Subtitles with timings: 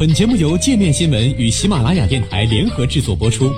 [0.00, 3.52] 本节目由界面新闻与喜马拉雅电台联合制作播出。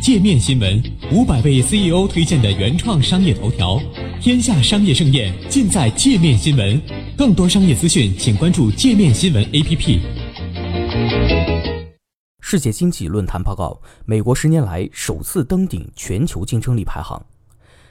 [0.00, 0.82] 界面新闻
[1.12, 3.78] 五百位 CEO 推荐的原创商业头条，
[4.18, 6.80] 天下商业盛宴尽在界面新闻。
[7.18, 10.00] 更多商业资讯，请关注界面新闻 APP。
[12.40, 17.22] 世界经济论坛报告：美国十年来首次登顶全球竞争力排行。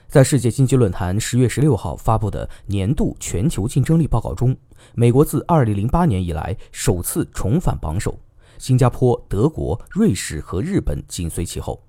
[0.08, 4.56] 在世界经济论坛十月十六号发布的年度全球竞争力报告中，
[4.94, 8.18] 美国自二零零八年以来首次重返榜首，
[8.56, 11.84] 新加坡、德国、瑞士和日本紧随其后。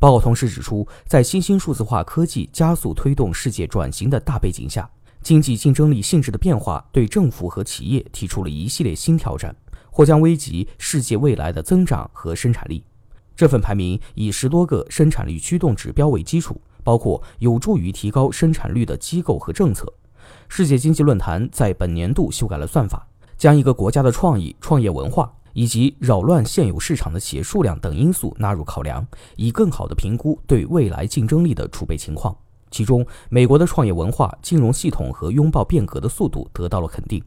[0.00, 4.90] 报告同时指出，在新兴数字化科技加速推动世界转型的大背景下，
[5.22, 9.54] 经济竞争力性质的变化对政府和企业提出了一系列新挑战，
[9.90, 12.82] 或将危及世界未来的增长和生产力。
[13.36, 16.58] 这份排名以十多个生产力驱动指标为基础。
[16.88, 19.92] 包括有助于提高生产率的机构和政策。
[20.48, 23.06] 世界经济论坛在本年度修改了算法，
[23.36, 32.34] 将一个国家的创意、创业文化以及扰乱现有市场的企业数量等因素纳入考量，以更好地评估对未来竞争力的储备情况。
[32.70, 37.22] 其中，美国的创业文化、金融系统和拥抱变革的速度得到了肯定。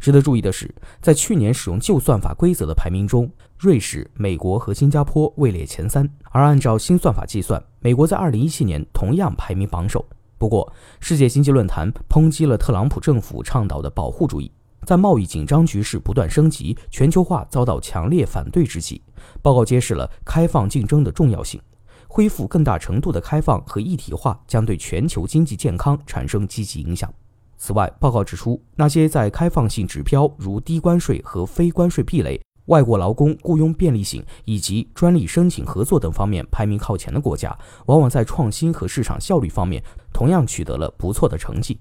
[0.00, 6.08] 值得注意的是，在去年使用旧算法规则的排名中，瑞士、美国和新加坡位列前三。
[6.30, 10.04] 而按照新算法计算，美国在2017年同样排名榜首。
[10.38, 14.50] 不过，世界经济论坛抨击了特朗普政府倡导的保护主义。
[14.84, 19.02] 在贸易紧张局势不断升级、全球化遭到强烈反对之际，
[19.42, 21.60] 报告揭示了开放竞争的重要性。
[22.06, 27.12] 恢复更大程度的开放和一体化将对全球经济健康产生积极影响。
[27.58, 37.56] 此外，报告指出，那些在开放性指标如低关税和非关税壁垒、外国劳工雇佣便利性以及专利申请合作等方面排名靠前的国家，
[37.86, 41.78] 往往在创新和市场效率方面同样取得了不错的成绩。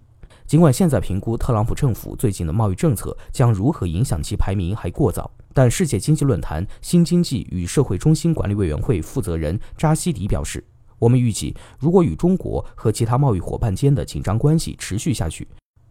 [0.48, 10.66] 尽管现在评估特朗普政府最近的贸易政策将如何影响其排名还过早，但世界经济论坛新经济与社会中心管理委员会负责人扎西迪表示
[10.98, 15.46] ：“我们预计，如果与中国和其他贸易伙伴间的紧张关系持续下去，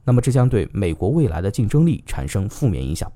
[0.06, 3.10] 那么这将对美国未来的竞争力产生负面影响。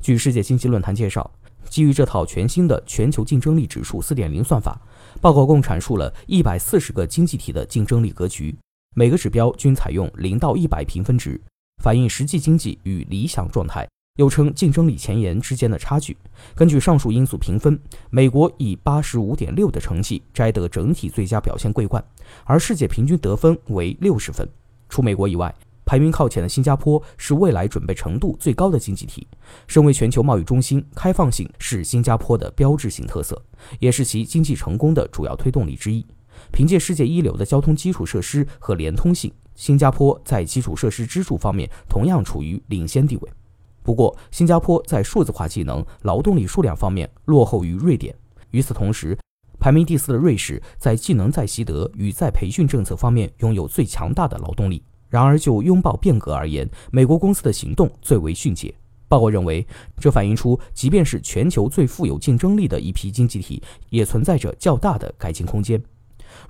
[0.00, 1.30] 据世界经济论坛介绍，
[1.70, 4.78] 基于这套全新的全球竞争力指数4.0算法，
[5.20, 8.54] 报告共阐述了一百四十个经济体的竞争力格局，
[8.96, 11.40] 每个指标均采用零到一百评分值，
[11.82, 13.88] 反映实际经济与理想状态，
[14.18, 16.16] 又称竞争力前沿之间的差距。
[16.54, 17.78] 根据上述因素评分，
[18.10, 22.04] 美国以八十五点六的成绩摘得整体最佳表现桂冠，
[22.44, 24.46] 而世界平均得分为六十分。
[24.88, 25.54] 除美国以外。
[25.86, 29.26] 排名靠前的新加坡是未来准备程度最高的经济体。
[29.68, 33.40] 身为全球贸易中心，开放性是新加坡的标志性特色，
[33.78, 36.04] 也是其经济成功的主要推动力之一。
[36.52, 43.30] 凭借世界一流的交通基础设施和连通性，新加坡在基础设施支柱方面同样处于领先地位。
[43.84, 48.12] 不过，新加坡在数字化技能、劳动力数量方面落后于瑞典。
[48.50, 49.16] 与此同时，
[49.60, 54.82] 排名第四的瑞士在技能再习得与再培训政策方面拥有最强大的劳动力。
[55.16, 58.74] 然而，就拥抱变革而言，美国公司的行动最为迅捷。
[59.08, 59.66] 报告认为，
[59.98, 65.82] 这反映出，即便是全球最富有竞争力的一批经济体，也存在着较大的改进空间。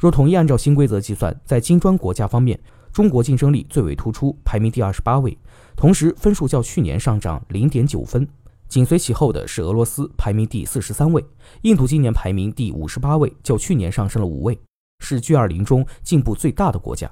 [0.01, 2.59] 若统一按照新规则计算，在金砖国家方面，
[2.93, 5.39] 中国竞争力最为突出，排名第二十八位，
[5.77, 8.27] 同时分数较去年上涨零点九分。
[8.69, 11.25] 紧随其后的是俄罗斯，排名第四十三位。
[11.63, 14.59] 印度今年排名第五十八位，较去年上升了五位，
[14.99, 17.09] 是 G 二零中进步最大的国家。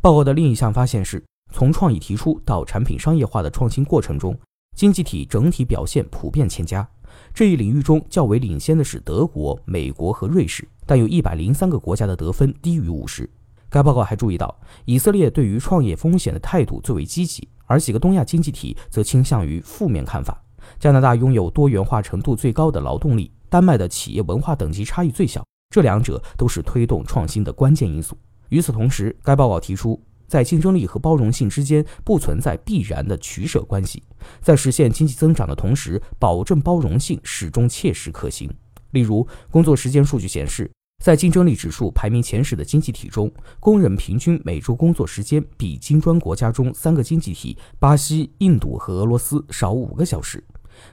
[0.00, 1.22] 报告的另一项发现是，
[1.52, 4.38] 从创意提出到产品商业化的创新过程中，
[4.76, 6.88] 经济体整体表现普遍欠佳。
[7.34, 13.28] 这一领域中较为领先的是德国、美国和瑞士，但有一百零三个国家的得分低于五十。
[13.68, 14.54] 该报告还注意到，
[14.84, 20.42] 以色列对于创业风险的态度最为积极，而几个东亚经济体则倾向于负面看法。
[20.78, 28.16] 加拿大拥有多元化程度最高的劳动力，丹麦的企业文化等级差异最小，这两者都是推动创新的关键因素。
[28.52, 29.98] 与此同时，该报告提出，
[30.28, 34.02] 在竞争力和包容性之间不存在必然的取舍关系，
[34.42, 38.52] 在实现经济增长的同时，保证包容性始终切实可行。
[38.90, 40.70] 例如，工作时间数据显示，
[41.02, 50.44] 在竞争力指数排名前十的经济体中，工人平均每周工作时间比金砖国家中三个经济体巴西、印度和俄罗斯少五个小时。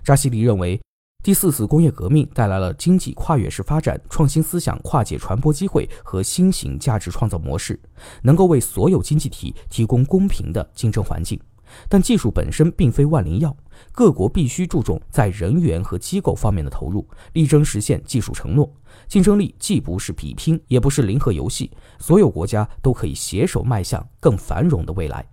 [0.01, 0.79] 扎西迪认为。
[1.21, 7.77] 第四次工业革命带来了经济跨越式发展、创新思想跨界传播机会和新型价值创造模式，
[8.21, 11.37] 能够为所有经济体提供公平的竞争环境。
[11.89, 13.55] 但技术本身并非万灵药，
[13.91, 18.73] 各国必须注重在人员和机构方面的投入，力争实现技术承诺。
[19.09, 21.69] 竞争力既不是比拼，也不是零和游戏，
[21.99, 25.29] 所有国家都可以携手迈向更繁荣的未来。